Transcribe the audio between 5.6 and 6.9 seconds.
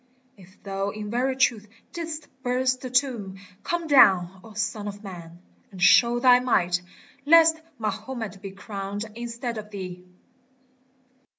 and show thy might,